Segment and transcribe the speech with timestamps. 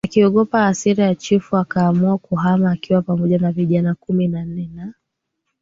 [0.05, 4.93] akiogopa hasira ya chifu akaamua kuhama akiwa pamoja na vijana kumi na nne na